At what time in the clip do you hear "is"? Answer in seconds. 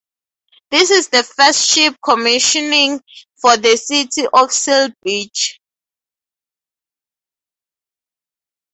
0.89-1.09